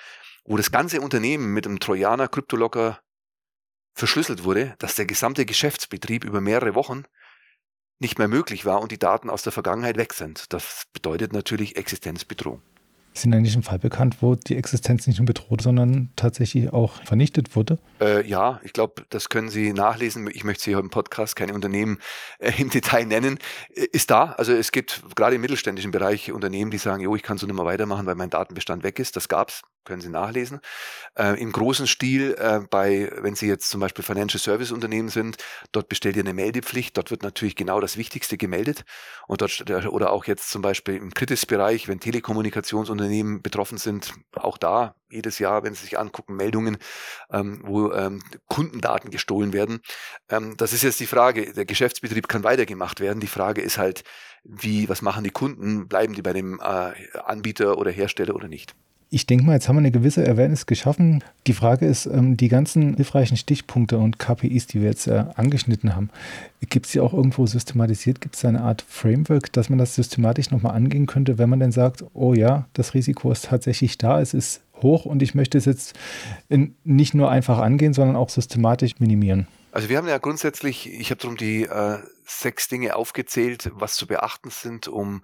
[0.45, 3.01] wo das ganze Unternehmen mit einem Trojaner Kryptolocker
[3.95, 7.05] verschlüsselt wurde, dass der gesamte Geschäftsbetrieb über mehrere Wochen
[7.99, 10.53] nicht mehr möglich war und die Daten aus der Vergangenheit weg sind.
[10.53, 12.63] Das bedeutet natürlich Existenzbedrohung.
[13.15, 17.01] Ist Ihnen eigentlich ein Fall bekannt, wo die Existenz nicht nur bedroht, sondern tatsächlich auch
[17.05, 17.79] vernichtet wurde?
[18.01, 20.29] Äh, ja, ich glaube, das können Sie nachlesen.
[20.33, 22.01] Ich möchte Sie heute im Podcast keine Unternehmen
[22.41, 23.39] äh, im Detail nennen.
[23.73, 24.33] Äh, ist da.
[24.33, 27.55] Also es gibt gerade im mittelständischen Bereich Unternehmen, die sagen, jo, ich kann so nicht
[27.55, 29.15] mehr weitermachen, weil mein Datenbestand weg ist.
[29.15, 30.61] Das gab's können Sie nachlesen.
[31.17, 35.37] Äh, Im großen Stil, äh, bei, wenn Sie jetzt zum Beispiel Financial Service Unternehmen sind,
[35.73, 38.85] dort bestellt ihr eine Meldepflicht, dort wird natürlich genau das Wichtigste gemeldet.
[39.27, 44.95] Und dort, oder auch jetzt zum Beispiel im Kritisbereich, wenn Telekommunikationsunternehmen betroffen sind, auch da
[45.15, 46.77] jedes Jahr, wenn Sie sich angucken, Meldungen,
[47.31, 49.81] ähm, wo ähm, Kundendaten gestohlen werden.
[50.29, 53.21] Ähm, das ist jetzt die Frage, der Geschäftsbetrieb kann weitergemacht werden.
[53.21, 54.05] Die Frage ist halt,
[54.43, 55.89] wie, was machen die Kunden?
[55.89, 56.93] Bleiben die bei dem äh,
[57.25, 58.75] Anbieter oder Hersteller oder nicht?
[59.15, 61.23] Ich denke mal, jetzt haben wir eine gewisse Awareness geschaffen.
[61.47, 65.95] Die Frage ist, ähm, die ganzen hilfreichen Stichpunkte und KPIs, die wir jetzt äh, angeschnitten
[65.95, 66.11] haben,
[66.69, 68.21] gibt es die auch irgendwo systematisiert?
[68.21, 71.71] Gibt es eine Art Framework, dass man das systematisch nochmal angehen könnte, wenn man dann
[71.71, 75.65] sagt, oh ja, das Risiko ist tatsächlich da, es ist hoch und ich möchte es
[75.65, 75.95] jetzt
[76.83, 79.47] nicht nur einfach angehen, sondern auch systematisch minimieren?
[79.71, 84.09] Also wir haben ja grundsätzlich, ich habe darum die äh, sechs Dinge aufgezählt, was zu
[84.09, 85.23] beachten sind, um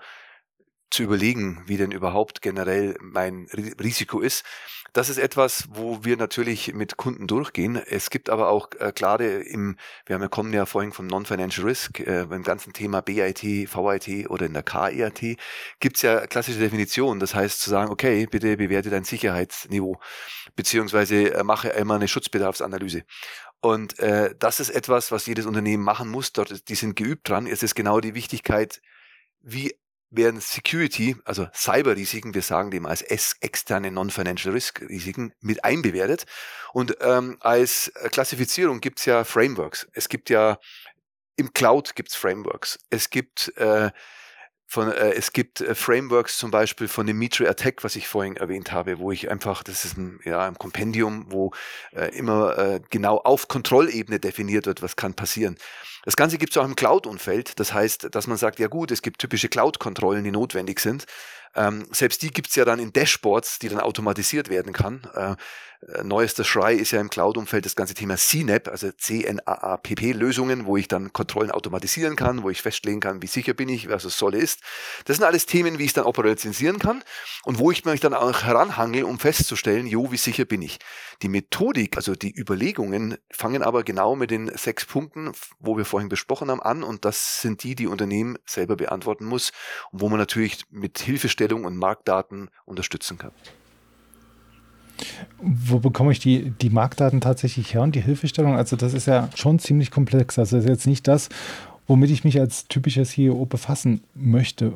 [0.91, 3.47] zu überlegen, wie denn überhaupt generell mein
[3.81, 4.45] Risiko ist.
[4.93, 7.77] Das ist etwas, wo wir natürlich mit Kunden durchgehen.
[7.77, 11.65] Es gibt aber auch äh, gerade im, wir haben ja kommen ja vorhin vom Non-Financial
[11.65, 15.37] Risk, äh, beim ganzen Thema BIT, VIT oder in der KERT,
[15.79, 17.21] gibt's ja klassische Definitionen.
[17.21, 20.01] Das heißt zu sagen, okay, bitte bewerte dein Sicherheitsniveau,
[20.57, 23.05] beziehungsweise äh, mache immer eine Schutzbedarfsanalyse.
[23.61, 26.33] Und äh, das ist etwas, was jedes Unternehmen machen muss.
[26.33, 27.47] Dort, die sind geübt dran.
[27.47, 28.81] Es ist genau die Wichtigkeit,
[29.41, 29.75] wie
[30.11, 33.03] werden Security, also Cyber-Risiken, wir sagen dem als
[33.41, 36.27] externe Non-Financial Risk-Risiken, mit einbewertet.
[36.73, 39.89] Und ähm, als Klassifizierung gibt's ja Frameworks.
[39.93, 40.59] Es gibt ja
[41.37, 42.79] im Cloud gibt's Frameworks.
[42.91, 43.91] Es gibt äh,
[44.71, 48.37] von, äh, es gibt äh, Frameworks zum Beispiel von dem Mitre Attack, was ich vorhin
[48.37, 51.51] erwähnt habe, wo ich einfach, das ist ein, ja, ein Kompendium, wo
[51.93, 55.57] äh, immer äh, genau auf Kontrollebene definiert wird, was kann passieren.
[56.05, 57.59] Das Ganze gibt es auch im Cloud-Umfeld.
[57.59, 61.05] Das heißt, dass man sagt, ja gut, es gibt typische Cloud-Kontrollen, die notwendig sind.
[61.55, 65.03] Ähm, selbst die gibt's ja dann in Dashboards, die dann automatisiert werden kann.
[65.15, 65.37] Äh,
[65.89, 70.89] äh, neuester Schrei ist ja im Cloud-Umfeld das ganze Thema CNAP, also C-N-A-A-P-P-Lösungen, wo ich
[70.89, 74.35] dann Kontrollen automatisieren kann, wo ich festlegen kann, wie sicher bin ich, was es soll
[74.35, 74.61] ist.
[75.07, 77.03] Das sind alles Themen, wie ich dann operationalisieren kann
[77.45, 80.79] und wo ich mich dann auch heranhangel, um festzustellen, jo, wie sicher bin ich.
[81.23, 86.11] Die Methodik, also die Überlegungen, fangen aber genau mit den sechs Punkten, wo wir vorhin
[86.11, 89.53] besprochen haben, an und das sind die, die Unternehmen selber beantworten muss
[89.93, 90.99] und wo man natürlich mit
[91.41, 93.33] Hilfestellung und Marktdaten unterstützen kann.
[95.39, 98.57] Wo bekomme ich die, die Marktdaten tatsächlich her und die Hilfestellung?
[98.57, 100.39] Also das ist ja schon ziemlich komplex.
[100.39, 101.31] Also das ist jetzt nicht das,
[101.87, 104.73] womit ich mich als typischer CEO befassen möchte.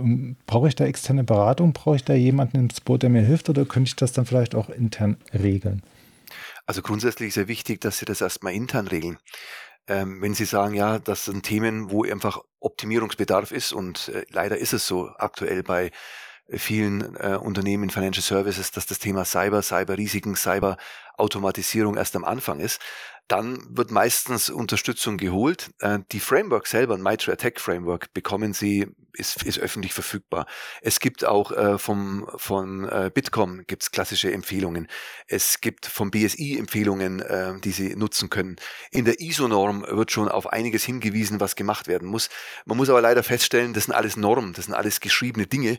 [0.46, 1.74] Brauche ich da externe Beratung?
[1.74, 4.54] Brauche ich da jemanden im Boot, der mir hilft oder könnte ich das dann vielleicht
[4.54, 5.82] auch intern regeln?
[6.64, 9.18] Also grundsätzlich ist ja wichtig, dass Sie das erstmal intern regeln.
[9.86, 14.56] Ähm, wenn Sie sagen, ja, das sind Themen, wo einfach Optimierungsbedarf ist und äh, leider
[14.56, 15.90] ist es so aktuell bei
[16.48, 22.60] vielen äh, Unternehmen in Financial Services, dass das Thema Cyber, Cyber-Risiken, Cyber-Automatisierung erst am Anfang
[22.60, 22.80] ist.
[23.26, 25.70] Dann wird meistens Unterstützung geholt.
[25.80, 30.46] Äh, die Framework selber, ein Mitre Attack Framework, bekommen Sie, ist, ist öffentlich verfügbar.
[30.82, 34.88] Es gibt auch äh, vom, von äh, Bitkom gibt's klassische Empfehlungen.
[35.26, 38.56] Es gibt vom BSI Empfehlungen, äh, die Sie nutzen können.
[38.90, 42.28] In der ISO-Norm wird schon auf einiges hingewiesen, was gemacht werden muss.
[42.66, 45.78] Man muss aber leider feststellen, das sind alles Normen, das sind alles geschriebene Dinge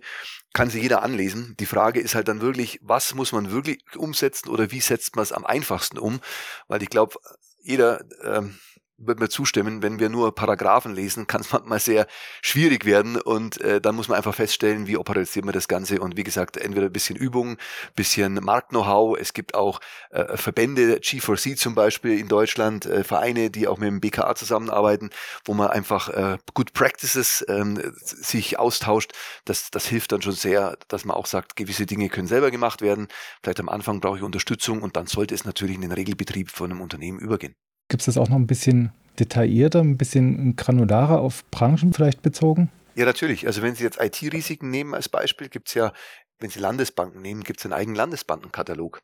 [0.56, 1.54] kann sich jeder anlesen.
[1.60, 5.24] Die Frage ist halt dann wirklich, was muss man wirklich umsetzen oder wie setzt man
[5.24, 6.22] es am einfachsten um?
[6.70, 7.20] Weil ich glaube,
[7.62, 8.58] jeder ähm,
[8.98, 12.08] wird mir zustimmen, wenn wir nur Paragraphen lesen, kann es manchmal sehr
[12.42, 16.00] schwierig werden und äh, dann muss man einfach feststellen, wie operationalisiert man das Ganze.
[16.00, 17.58] Und wie gesagt, entweder ein bisschen Übung,
[17.96, 19.80] bisschen Markt-Know-how, es gibt auch
[20.12, 25.10] äh, Verbände, G4C zum Beispiel in Deutschland, äh, Vereine, die auch mit dem BKA zusammenarbeiten,
[25.46, 29.14] wo man einfach äh, Good Practices ähm, sich austauscht,
[29.46, 32.82] das, das hilft dann schon sehr, dass man auch sagt, gewisse Dinge können selber gemacht
[32.82, 33.08] werden,
[33.42, 36.72] vielleicht am Anfang brauche ich Unterstützung und dann sollte es natürlich in den Regelbetrieb von
[36.72, 37.56] einem Unternehmen übergehen.
[37.88, 42.72] Gibt es das auch noch ein bisschen detaillierter, ein bisschen granularer auf Branchen vielleicht bezogen?
[42.96, 43.46] Ja, natürlich.
[43.46, 45.94] Also wenn Sie jetzt IT-Risiken nehmen als Beispiel, gibt es ja,
[46.40, 49.02] wenn Sie Landesbanken nehmen, gibt es einen eigenen Landesbankenkatalog.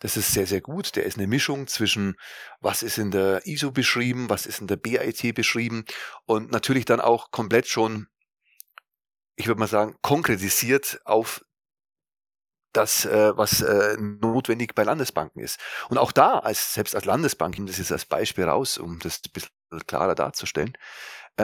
[0.00, 0.96] Das ist sehr, sehr gut.
[0.96, 2.16] Der ist eine Mischung zwischen,
[2.60, 5.84] was ist in der ISO beschrieben, was ist in der BIT beschrieben
[6.24, 8.08] und natürlich dann auch komplett schon,
[9.36, 11.44] ich würde mal sagen, konkretisiert auf
[12.76, 15.58] das, äh, was äh, notwendig bei Landesbanken ist.
[15.88, 18.98] Und auch da, als selbst als Landesbank, ich nehme das jetzt als Beispiel raus, um
[18.98, 19.50] das ein bisschen
[19.86, 20.76] klarer darzustellen,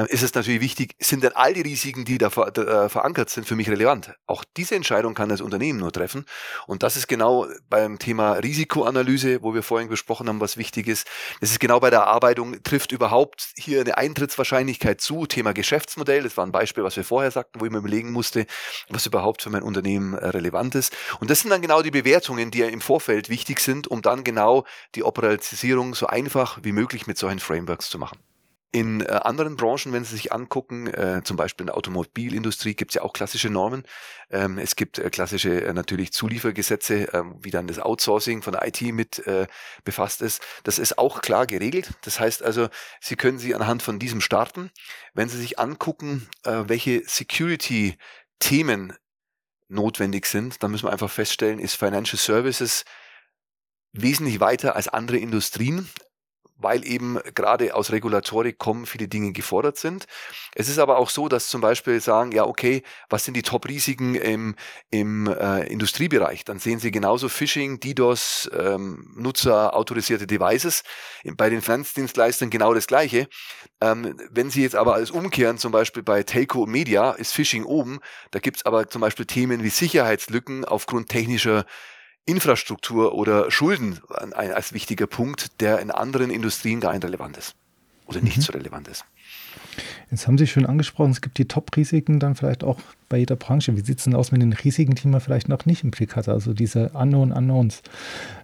[0.09, 3.57] ist es natürlich wichtig, sind denn all die Risiken, die da äh, verankert sind, für
[3.57, 4.15] mich relevant?
[4.27, 6.27] Auch diese Entscheidung kann das Unternehmen nur treffen.
[6.69, 11.09] Und das ist genau beim Thema Risikoanalyse, wo wir vorhin besprochen haben, was wichtig ist.
[11.41, 15.27] Das ist genau bei der Erarbeitung, trifft überhaupt hier eine Eintrittswahrscheinlichkeit zu.
[15.27, 18.47] Thema Geschäftsmodell, das war ein Beispiel, was wir vorher sagten, wo ich mir überlegen musste,
[18.91, 20.97] was überhaupt für mein Unternehmen äh, relevant ist.
[21.19, 24.23] Und das sind dann genau die Bewertungen, die ja im Vorfeld wichtig sind, um dann
[24.23, 28.30] genau die Operationalisierung so einfach wie möglich mit solchen Frameworks zu machen.
[28.73, 32.93] In äh, anderen Branchen, wenn Sie sich angucken, äh, zum Beispiel in der Automobilindustrie, gibt
[32.93, 33.83] es ja auch klassische Normen.
[34.31, 38.65] Ähm, es gibt äh, klassische äh, natürlich Zuliefergesetze, ähm, wie dann das Outsourcing von der
[38.69, 39.49] IT mit äh,
[39.83, 40.41] befasst ist.
[40.63, 41.95] Das ist auch klar geregelt.
[42.03, 42.69] Das heißt also,
[43.01, 44.71] Sie können sie anhand von diesem starten.
[45.15, 48.93] Wenn Sie sich angucken, äh, welche Security-Themen
[49.67, 52.85] notwendig sind, dann müssen wir einfach feststellen, ist Financial Services
[53.93, 55.89] wesentlich weiter als andere Industrien
[56.61, 60.07] weil eben gerade aus Regulatorik kommen viele Dinge gefordert sind.
[60.55, 64.15] Es ist aber auch so, dass zum Beispiel sagen, ja, okay, was sind die Top-Risiken
[64.15, 64.55] im,
[64.91, 66.45] im äh, Industriebereich?
[66.45, 70.83] Dann sehen Sie genauso Phishing, DDoS, ähm, Nutzer, autorisierte Devices.
[71.37, 73.29] Bei den Finanzdienstleistern genau das Gleiche.
[73.81, 78.01] Ähm, wenn Sie jetzt aber alles umkehren, zum Beispiel bei Telco Media ist Phishing oben,
[78.31, 81.65] da gibt's aber zum Beispiel Themen wie Sicherheitslücken aufgrund technischer
[82.31, 83.99] Infrastruktur oder Schulden
[84.33, 87.55] als wichtiger Punkt, der in anderen Industrien gar nicht relevant ist
[88.07, 88.43] oder nicht mhm.
[88.43, 89.05] so relevant ist.
[90.11, 93.77] Jetzt haben Sie schon angesprochen, es gibt die Top-Risiken dann vielleicht auch bei jeder Branche.
[93.77, 96.17] Wie sieht es denn aus mit den Risiken, die man vielleicht noch nicht im Blick
[96.17, 96.29] hat?
[96.29, 97.83] Also diese Unknown Unknowns.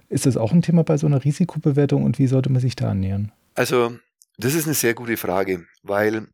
[0.09, 2.91] Ist das auch ein Thema bei so einer Risikobewertung und wie sollte man sich da
[2.91, 3.31] annähern?
[3.55, 3.97] Also,
[4.37, 6.27] das ist eine sehr gute Frage, weil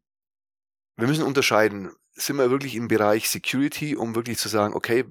[0.97, 5.05] wir müssen unterscheiden, sind wir wirklich im Bereich Security, um wirklich zu sagen, okay,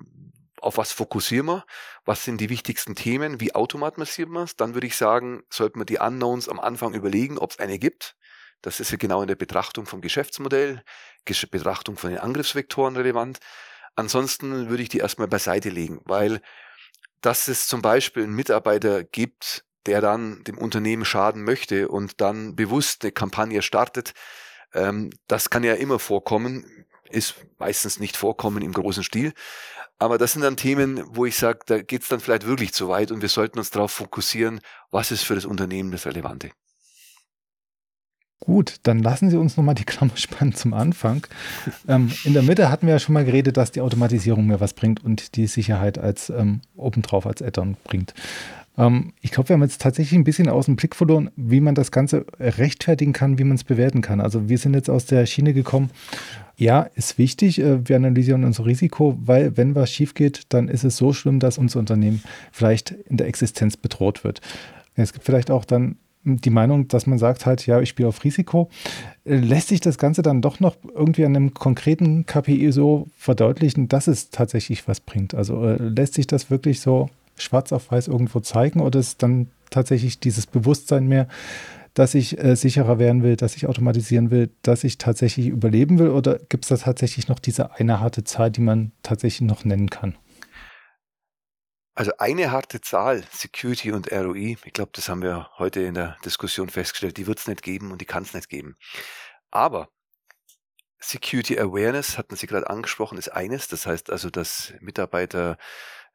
[0.63, 1.65] auf was fokussieren wir,
[2.05, 5.85] was sind die wichtigsten Themen, wie automatisieren wir es, dann würde ich sagen, sollten wir
[5.85, 8.17] die Unknowns am Anfang überlegen, ob es eine gibt.
[8.63, 10.83] Das ist ja genau in der Betrachtung vom Geschäftsmodell,
[11.51, 13.39] Betrachtung von den Angriffsvektoren relevant.
[13.97, 16.41] Ansonsten würde ich die erstmal beiseite legen, weil
[17.23, 22.57] dass es zum Beispiel einen Mitarbeiter gibt, der dann dem Unternehmen schaden möchte und dann
[22.57, 24.13] bewusst eine Kampagne startet,
[24.75, 29.33] ähm, das kann ja immer vorkommen, ist meistens nicht vorkommen im großen Stil.
[29.99, 32.89] Aber das sind dann Themen, wo ich sage, da geht es dann vielleicht wirklich zu
[32.89, 36.51] weit und wir sollten uns darauf fokussieren, was ist für das Unternehmen das Relevante.
[38.41, 41.25] Gut, dann lassen Sie uns nochmal die Klammer spannen zum Anfang.
[41.87, 44.75] Ähm, in der Mitte hatten wir ja schon mal geredet, dass die Automatisierung mir was
[44.75, 48.15] bringt und die Sicherheit als ähm, obendrauf als Add-on bringt.
[48.77, 51.77] Ähm, ich glaube, wir haben jetzt tatsächlich ein bisschen aus dem Blick verloren, wie man
[51.77, 54.21] das Ganze rechtfertigen kann, wie man es bewerten kann.
[54.21, 55.91] Also wir sind jetzt aus der Schiene gekommen,
[56.63, 57.61] ja, ist wichtig.
[57.61, 61.41] Äh, wir analysieren unser Risiko, weil wenn was schief geht, dann ist es so schlimm,
[61.41, 62.23] dass unser Unternehmen
[62.53, 64.41] vielleicht in der Existenz bedroht wird.
[64.95, 68.23] Es gibt vielleicht auch dann die Meinung, dass man sagt halt, ja, ich spiele auf
[68.23, 68.71] Risiko.
[69.25, 73.89] Äh, lässt sich das Ganze dann doch noch irgendwie an einem konkreten KPI so verdeutlichen,
[73.89, 75.35] dass es tatsächlich was bringt?
[75.35, 79.49] Also äh, lässt sich das wirklich so schwarz auf weiß irgendwo zeigen oder ist dann
[79.71, 81.27] tatsächlich dieses Bewusstsein mehr,
[81.95, 86.09] dass ich äh, sicherer werden will, dass ich automatisieren will, dass ich tatsächlich überleben will?
[86.09, 89.91] Oder gibt es da tatsächlich noch diese eine harte Zahl, die man tatsächlich noch nennen
[89.91, 90.17] kann?
[91.95, 96.17] Also eine harte Zahl, Security und ROI, ich glaube, das haben wir heute in der
[96.25, 98.77] Diskussion festgestellt, die wird es nicht geben und die kann es nicht geben.
[99.51, 99.89] Aber
[100.99, 103.69] Security Awareness, hatten Sie gerade angesprochen, ist eines.
[103.69, 105.59] Das heißt also, dass Mitarbeiter,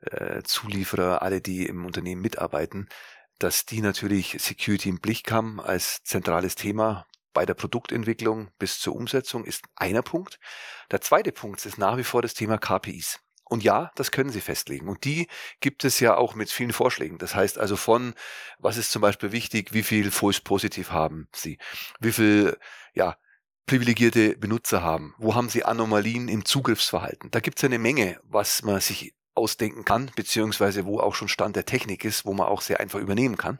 [0.01, 2.87] äh, Zulieferer, alle, die im Unternehmen mitarbeiten,
[3.39, 8.95] dass die natürlich Security im Blick haben als zentrales Thema bei der Produktentwicklung bis zur
[8.95, 10.39] Umsetzung ist einer Punkt.
[10.89, 13.19] Der zweite Punkt ist nach wie vor das Thema KPIs.
[13.49, 14.89] Und ja, das können Sie festlegen.
[14.89, 15.27] Und die
[15.59, 17.17] gibt es ja auch mit vielen Vorschlägen.
[17.17, 18.13] Das heißt also von,
[18.57, 21.57] was ist zum Beispiel wichtig, wie viel False Positiv haben Sie?
[21.99, 22.57] Wie viel,
[22.93, 23.17] ja,
[23.67, 25.13] privilegierte Benutzer haben?
[25.17, 27.31] Wo haben Sie Anomalien im Zugriffsverhalten?
[27.31, 31.55] Da gibt es eine Menge, was man sich ausdenken kann, beziehungsweise wo auch schon Stand
[31.55, 33.57] der Technik ist, wo man auch sehr einfach übernehmen kann.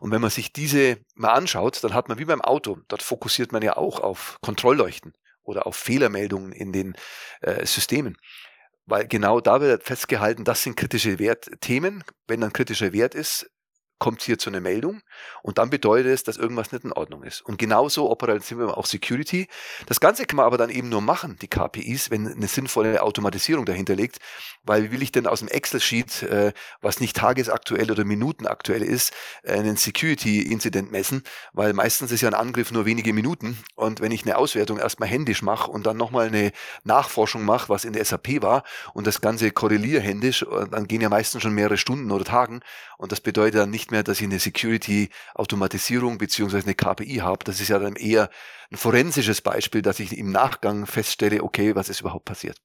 [0.00, 3.52] Und wenn man sich diese mal anschaut, dann hat man wie beim Auto, dort fokussiert
[3.52, 6.94] man ja auch auf Kontrollleuchten oder auf Fehlermeldungen in den
[7.42, 8.16] äh, Systemen.
[8.86, 12.02] Weil genau da wird festgehalten, das sind kritische Wertthemen.
[12.26, 13.48] Wenn ein kritischer Wert ist,
[14.00, 15.02] kommt hier zu einer Meldung
[15.42, 17.42] und dann bedeutet es, dass irgendwas nicht in Ordnung ist.
[17.42, 19.46] Und genauso operativ wir auch Security.
[19.86, 23.66] Das Ganze kann man aber dann eben nur machen, die KPIs, wenn eine sinnvolle Automatisierung
[23.66, 24.18] dahinter liegt.
[24.64, 29.12] Weil wie will ich denn aus dem Excel-Sheet, äh, was nicht tagesaktuell oder minutenaktuell ist,
[29.42, 31.22] äh, einen Security-Incident messen?
[31.52, 33.58] Weil meistens ist ja ein Angriff nur wenige Minuten.
[33.74, 36.52] Und wenn ich eine Auswertung erstmal händisch mache und dann nochmal eine
[36.84, 41.02] Nachforschung mache, was in der SAP war und das Ganze korreliere händisch, äh, dann gehen
[41.02, 42.60] ja meistens schon mehrere Stunden oder Tagen.
[42.96, 47.44] Und das bedeutet dann nicht mehr, dass ich eine Security-Automatisierung beziehungsweise eine KPI habe.
[47.44, 48.30] Das ist ja dann eher
[48.70, 52.56] ein forensisches Beispiel, dass ich im Nachgang feststelle, okay, was ist überhaupt passiert.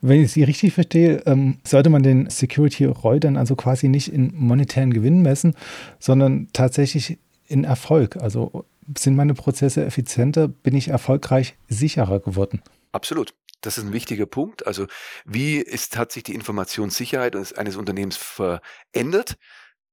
[0.00, 4.12] Wenn ich Sie richtig verstehe, ähm, sollte man den Security ROI dann also quasi nicht
[4.12, 5.54] in monetären Gewinn messen,
[5.98, 8.16] sondern tatsächlich in Erfolg.
[8.16, 8.66] Also
[8.96, 12.62] sind meine Prozesse effizienter, bin ich erfolgreich sicherer geworden.
[12.92, 13.34] Absolut.
[13.62, 14.66] Das ist ein wichtiger Punkt.
[14.66, 14.86] Also
[15.24, 19.36] wie ist, hat sich die Informationssicherheit eines Unternehmens verändert?